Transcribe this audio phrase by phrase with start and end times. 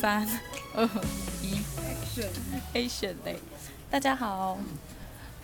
[1.42, 1.60] 一
[2.72, 3.36] Action 嘞！
[3.90, 4.56] 大家好，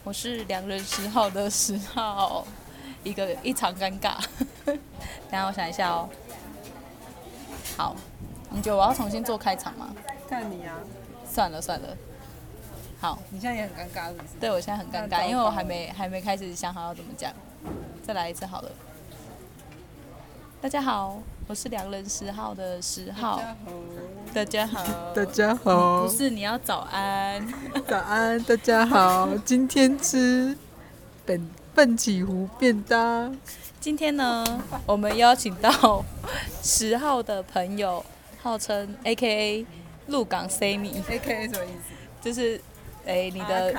[0.03, 2.47] 我是良人十号的十号，
[3.05, 4.17] 一个一场尴尬。
[4.65, 4.79] 等
[5.31, 6.09] 下我想一下哦。
[7.77, 7.95] 好，
[8.49, 9.95] 你觉得我要重新做开场吗？
[10.27, 10.79] 看你啊。
[11.31, 11.95] 算了算了。
[12.99, 13.19] 好。
[13.29, 14.29] 你现在也很尴尬是不是？
[14.41, 17.31] 对，我现在很尴尬，因为我还没还没开始想好要怎么讲。
[18.07, 18.71] 再来一次好了。
[20.63, 23.41] 大家好，我是良人十号的十号。
[24.35, 24.85] 大家好。
[25.15, 26.03] 大家好。
[26.03, 27.47] 不是，你要早安。
[27.87, 29.29] 早安，大家好。
[29.45, 30.59] 今天吃
[31.25, 33.39] 本奋起湖便当。
[33.79, 34.45] 今天呢，
[34.87, 36.05] 我们邀请到
[36.65, 38.05] 十号的朋友，
[38.43, 39.65] 号称 AKA
[40.09, 41.01] 鹿港 Sammy。
[41.05, 41.95] AKA 什么意思？
[42.21, 42.61] 就是，
[43.07, 43.73] 哎，你的，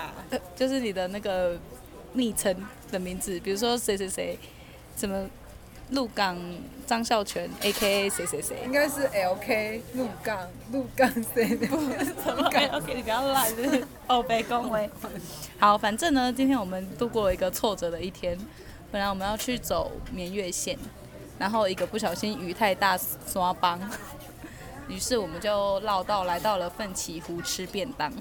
[0.56, 1.60] 就是你的那个
[2.14, 2.56] 昵称
[2.90, 4.40] 的名字，比如说谁谁谁，
[4.96, 5.28] 什么。
[5.92, 6.38] 鹿港
[6.86, 8.10] 张孝全，A.K.A.
[8.10, 8.58] 谁谁谁？
[8.66, 9.82] 应该是 L.K.
[9.94, 10.38] 鹿港
[10.72, 11.56] 鹿港谁？
[11.56, 12.92] 不是什么 L.K.
[12.96, 14.90] 你不要赖，就 是哦，被恭维。
[15.60, 18.38] 好，反正呢，今天我们度过了一个挫折的一天。
[18.92, 20.78] 本来我们要去走绵月线，
[21.38, 23.80] 然后一个不小心雨太大刷帮，
[24.88, 28.12] 于是我们就绕道来到了奋起湖吃便当。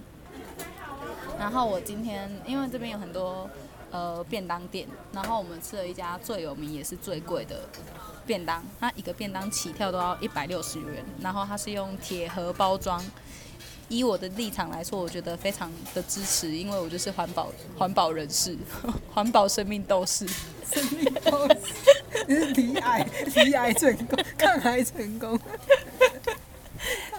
[1.38, 3.48] 然后我今天因为这边有很多。
[3.90, 7.68] 呃，便当店，然后我们吃了一家最有名也是最贵的
[8.26, 13.02] 便当，它一个便当起跳都要一百六十元，然后它是用铁盒包装。
[13.88, 18.58] 以我的立场来说，我觉得非常的支持，因为我就是环保 环保人士，
[19.14, 20.26] 环保生命斗士，
[20.68, 25.38] 生命斗士，你是离癌离癌成功，抗癌成功。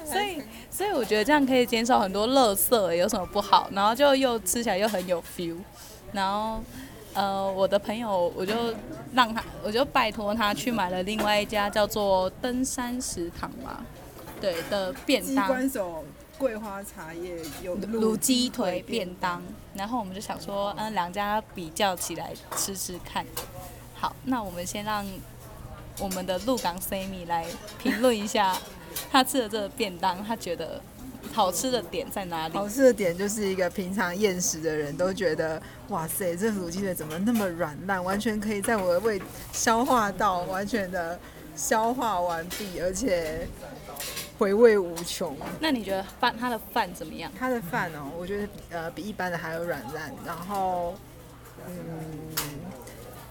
[0.05, 3.69] 所以所以我觉得这样可以减少很多垃圾，有什么不好？
[3.71, 5.55] 然后就又吃起来又很有 feel。
[6.13, 6.61] 然后，
[7.13, 8.53] 呃，我的朋友，我就
[9.13, 13.85] 让他，我就拜托他去买了另外一家叫做登山食堂嘛，
[14.39, 15.47] 对的便当。
[15.47, 16.05] 机关手
[16.37, 19.41] 桂花茶叶有卤鸡腿便当，
[19.73, 23.25] 然后我们就想说，嗯，两家比较起来吃吃看。
[23.95, 25.05] 好，那我们先让
[25.99, 27.45] 我们的鹿港 Sammy 来
[27.81, 28.55] 评论一下
[29.11, 30.81] 他吃的这个便当，他觉得。
[31.33, 32.53] 好吃的点在哪里？
[32.53, 39.21] 好吃的点就是一个平常厌食的人都觉得，哇塞，这卤鸡腿怎么那么软烂，完全可以在我的胃
[39.51, 41.19] 消化道完全的
[41.55, 43.47] 消化完毕，而且
[44.37, 45.35] 回味无穷。
[45.59, 47.31] 那你觉得饭它的饭怎么样？
[47.37, 50.95] 它的饭哦，我觉得呃比一般的还要软烂，然后
[51.67, 51.73] 嗯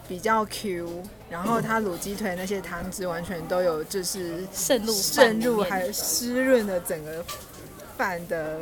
[0.08, 7.24] 比较 Q，然后它卤鸡腿那些汤汁完全都有就是渗入渗入还有湿润的整个。
[7.96, 8.58] 饭的，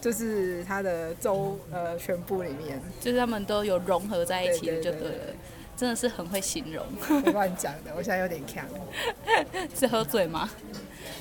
[0.00, 5.34] 就是它的粥呃全部里面，就是他们都有融合在一起的，就对了，对对对对，
[5.76, 6.84] 真的是很会形容。
[7.22, 8.64] 没乱讲的，我现在有点呛。
[9.78, 10.48] 是喝醉吗？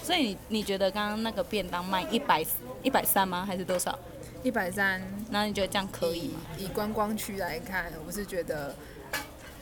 [0.04, 2.44] 所以你你觉得刚刚那个便当卖一百
[2.82, 3.46] 一百三吗？
[3.46, 3.98] 还是多少？
[4.42, 5.02] 一百三。
[5.30, 6.40] 那你觉得这样可以吗？
[6.58, 8.74] 以观光区来看，我是觉得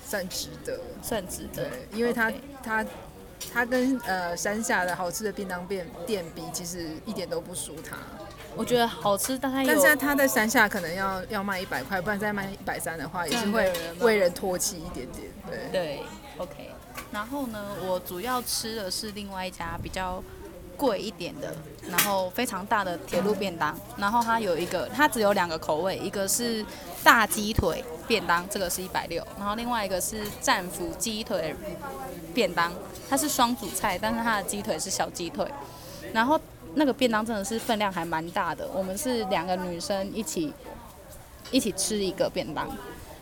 [0.06, 2.32] 算值得，算值得，对，因为它
[2.64, 2.86] 它。
[3.54, 7.98] 它跟呃山下的好吃的便当店店比，其实一点都不输它。
[8.56, 15.28] 我觉得好吃，但它但是它在山下可能要要卖一百块，不然再卖一百三的话，也是会为人唾弃一点点。
[15.46, 16.00] 对对
[16.38, 16.72] ，OK。
[17.12, 20.22] 然后呢，我主要吃的是另外一家比较
[20.78, 21.54] 贵一点的，
[21.90, 23.78] 然后非常大的铁路便当。
[23.98, 26.64] 然后它有一个，它只有两个口味，一个是
[27.04, 31.54] 大鸡腿便当，这个是一百六，然后另外一个是战斧鸡腿
[32.34, 32.72] 便当。
[33.10, 35.50] 它是双主菜，但是它的鸡腿是小鸡腿，
[36.12, 36.38] 然后
[36.76, 38.68] 那个便当真的是分量还蛮大的。
[38.74, 40.54] 我们是两个女生一起
[41.52, 42.68] 一起吃一个便当，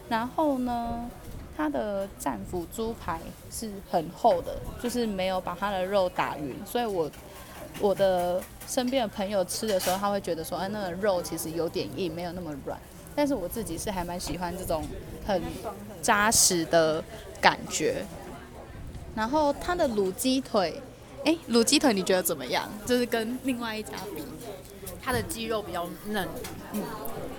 [0.10, 1.08] 然后呢，
[1.56, 3.20] 它的战斧猪排
[3.52, 7.08] 是很厚的，就是没有把它的肉打匀，所以我
[7.80, 12.80] 我的身边的朋友吃的时候，他会觉得说，哎，那个肉其实有点硬，没有那么软。
[13.16, 14.84] 但是我自己是还蛮喜欢这种
[15.26, 15.42] 很
[16.02, 17.04] 扎实的
[17.40, 18.04] 感觉。
[19.16, 20.82] 然后它的卤鸡腿，
[21.24, 22.70] 哎，卤鸡腿你觉得怎么样？
[22.86, 24.22] 就是跟另外一家比，
[25.02, 26.28] 它的鸡肉比较嫩，
[26.74, 26.84] 嗯，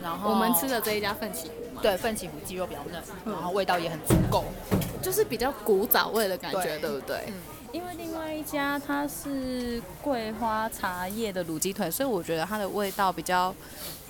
[0.03, 4.45] 然后我们吃的这一家奋起湖，对，奋起湖鸡肉比较嫩，然后味道也很足够，
[5.03, 7.25] 就是比较古早味的感觉，对，对不对？
[7.27, 7.35] 嗯，
[7.77, 13.55] 因为另外一家它是桂花茶叶的卤鸡腿，所以我觉得它的味道比较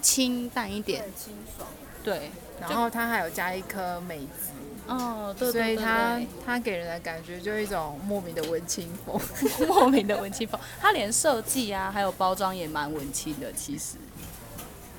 [0.01, 1.69] 清淡一点，清爽，
[2.05, 2.31] 对，
[2.61, 4.53] 然后它还有加一颗梅子。
[4.87, 9.21] 哦，对，对，对，对，所以它它给人的感觉就一种莫名的文青风，
[9.67, 10.61] 莫名的文青风。
[10.81, 13.97] 它连设计啊，还有包装也蛮文青的，其实。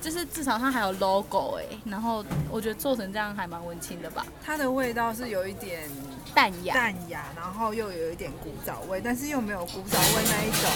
[0.00, 4.24] 就是至少它还有 logo 哎，然后我觉得做成这样还蛮温馨的吧。
[4.44, 5.90] 它的味道是有一点
[6.32, 10.70] 淡雅，淡雅，然后又有一点古早味，但是又没有古早味那一种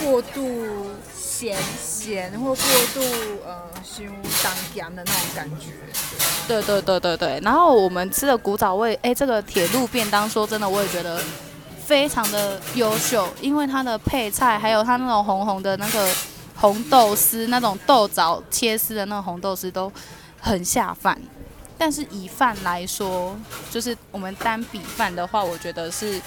[0.00, 2.54] 过度咸咸或过
[2.94, 3.00] 度
[3.44, 4.08] 呃腥
[4.44, 5.72] 当咸的那种感觉。
[6.46, 7.40] 对对对对对。
[7.42, 11.20] 然后我们吃的古早味，哎，这个铁路便当，说真的，我也觉得
[11.84, 16.08] 非常的优秀，因为它的配菜还有它那种红红的那个。
[16.60, 19.90] 红豆丝那种豆枣切丝的那种红豆丝都
[20.40, 21.16] 很下饭，
[21.78, 23.36] 但是以饭来说，
[23.70, 26.20] 就是我们单比饭的话，我觉得是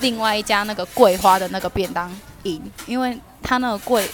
[0.00, 2.10] 另外一家那个桂花的那个便当
[2.42, 4.04] 赢，因为它那个桂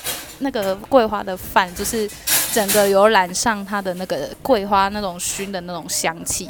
[0.41, 2.07] 那个桂花的饭就是
[2.53, 6.47] 整个有染上它的那个桂花那种熏的那种香气，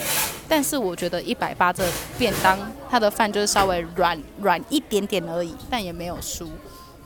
[0.49, 1.85] 但是我觉得一百八这
[2.19, 2.59] 便当
[2.91, 6.51] 它的饭就是稍微软软一点点而已，但也没有输，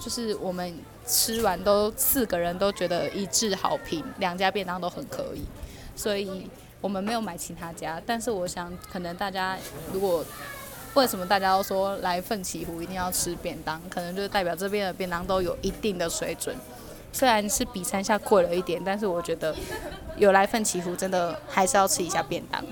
[0.01, 0.75] 就是我们。
[1.09, 5.43] 吃完都四个人都觉得一致好评，两家便当都很可以，
[5.97, 6.49] 所以
[6.83, 8.01] 我们没有买其他家。
[8.05, 9.57] 但是我想，可能大家
[9.91, 10.23] 如果
[10.93, 16.55] 为什么大家都说来奋起湖一定要吃便当，可能就代表这边的便当都有一定的水准。
[17.11, 19.57] 虽然是比山下贵了一点，但是我觉得
[20.19, 22.63] 有来奋起湖真的还是要吃一下便当。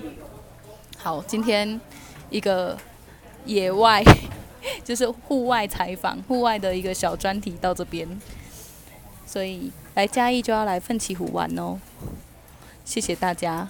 [0.95, 1.81] 好，今天
[2.29, 2.77] 一个
[3.45, 4.03] 野外。
[4.87, 8.07] 就是户外采访，户外的一个小专题到这边，
[9.25, 11.77] 所以来嘉义就要来奋起湖玩哦。
[12.85, 13.67] 谢谢大家，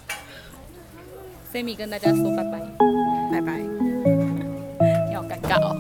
[1.52, 2.60] 菲米跟大家说拜拜，
[3.32, 3.58] 拜拜。
[5.10, 5.76] 你好尴尬哦。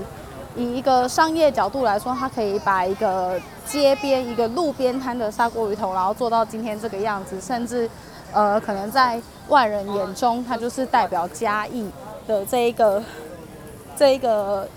[0.54, 7.90] 以一个商业角度来说，它可以把一个街边、一个路边摊的砂锅鱼头，然后做到今天这个样子，甚至，
[8.32, 11.90] 呃，可能在外人眼中，它就是代表嘉义
[12.26, 13.02] 的这一个、
[13.96, 14.68] 这一个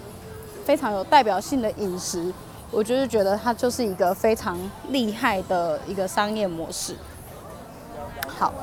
[0.65, 2.33] 非常有代表性的饮食。
[2.71, 4.57] 我就是觉得它就是一个非常
[4.89, 6.95] 厉害的一个商业模式。
[8.27, 8.53] 好。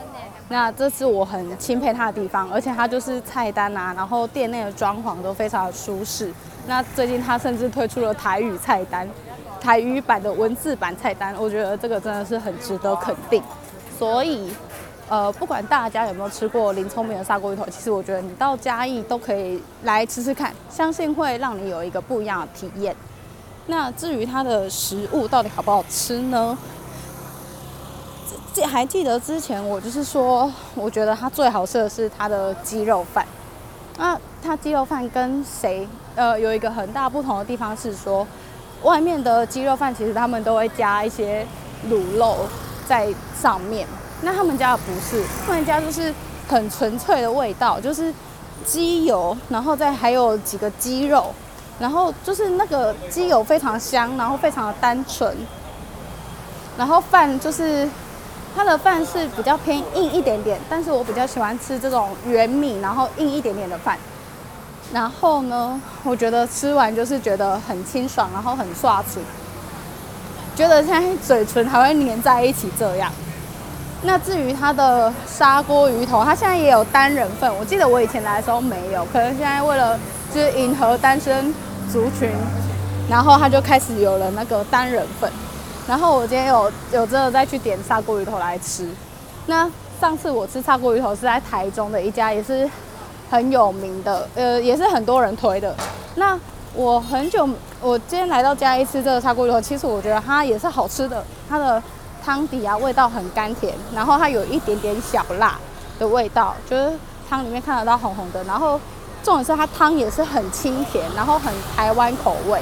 [0.49, 6.33] 那这是我很钦佩他的地方，而且他就是菜单啊，然后店内的装潢都非常的舒适。
[6.69, 9.09] 那最近他甚至推出了台语菜单，
[9.61, 13.43] 台语版的文字版菜单，我觉得这个真的是很值得肯定。
[13.99, 14.55] 所以，
[15.09, 22.95] 呃，不管大家有没有吃过林聪明的砂锅鱼头，其实我觉得你到嘉义都可以来吃吃看，相信会让你有一个不一样的体验。
[23.67, 26.59] 那至于它的食物到底好不好吃呢？
[28.53, 33.25] 记还记得之前我就是说，我觉得它最好吃的是它的鸡肉饭。
[33.99, 38.27] 那它鸡肉饭跟谁呃有一个很大不同的地方是说，
[38.83, 41.47] 外面的鸡肉饭其实他们都会加一些
[41.91, 42.47] 卤肉
[42.89, 43.87] 在上面，
[44.23, 46.13] 那他们家的不是，他们家就是
[46.49, 48.13] 很纯粹的味道，就是
[48.65, 51.33] 鸡油，然后再还有几个鸡肉，
[51.79, 55.37] 然后就是那个鸡油非常香，然后非常的单纯，
[56.77, 57.89] 然后饭就是。
[58.59, 63.99] 它的饭是比较偏硬一点点，但是我比较喜欢吃这种圆米，然后硬一点点的饭。
[64.91, 69.23] 然后呢，我觉得吃完就是觉得很清爽，然后很刷嘴，
[70.57, 73.13] 觉得现在嘴唇还会粘在一起这样。
[74.07, 77.53] 那至于它的砂锅鱼头，它现在也有单人份。
[77.59, 79.99] 我记得我以前来的时候没有，可能现在为了
[80.33, 81.53] 就是迎合单身
[81.93, 82.31] 族群，
[83.11, 85.31] 然后它就开始有了那个单人份。
[85.89, 88.89] 然后我今天有有真的再去点砂锅鱼头来吃。
[89.47, 89.69] 那
[90.01, 92.69] 上次我吃砂锅鱼头是在台中的一家，也是
[93.29, 95.75] 很有名的，呃，也是很多人推的。
[96.15, 96.39] 那
[96.75, 97.49] 我很久，
[97.81, 101.25] 我今天来到嘉义吃这个砂锅鱼头，其实我觉得它也是好吃的。
[101.49, 101.83] 它的
[102.27, 105.57] 汤底啊，味道很甘甜，然后它有一点点小辣
[105.97, 106.93] 的味道，就是
[107.31, 108.43] 汤里面看得到红红的。
[108.43, 108.81] 然后
[109.23, 112.61] 重点是它汤也是很清甜，然后很台湾口味。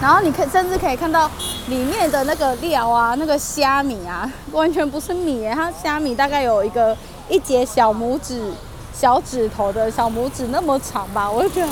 [0.00, 1.30] 然后你可甚至可以看到
[1.68, 6.96] 里面的那个料啊，那个虾米啊，完全不是米耶，它虾米大概有一个
[7.28, 8.50] 一节小拇指、
[8.94, 11.68] 小指头的小拇指那么长吧，我就觉得。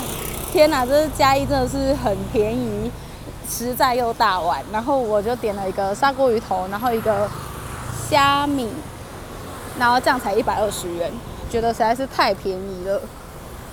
[0.51, 2.91] 天呐，这是嘉义真的是很便宜，
[3.49, 4.61] 实在又大碗。
[4.71, 7.29] 然后我就点了一个砂锅鱼头，然后一个
[8.09, 8.69] 虾米，
[9.79, 11.11] 然后这样才一百二十元，
[11.49, 13.01] 觉得实在是太便宜了。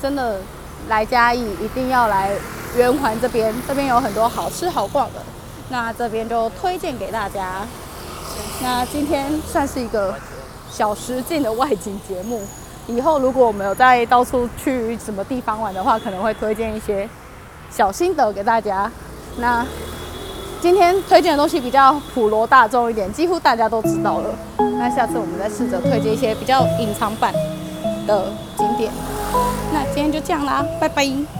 [0.00, 0.40] 真的
[0.88, 2.30] 来嘉义一定要来
[2.76, 5.20] 圆环这边，这边有很多好吃好逛的。
[5.68, 7.66] 那这边就推荐给大家。
[8.62, 10.14] 那今天算是一个
[10.70, 12.42] 小实境的外景节目。
[12.86, 17.08] 以后如果我们有再到处去什么地方玩的话，可能会推荐一些
[17.70, 18.90] 小心得给大家。
[19.38, 19.64] 那
[20.60, 24.34] 今天推荐的东西比较普罗大众一点，几乎大家都知道了。
[24.78, 27.32] 那下次我们再试着推荐一些比较隐藏版
[28.06, 28.92] 的景点。
[29.72, 31.39] 那今天就这样啦，拜拜。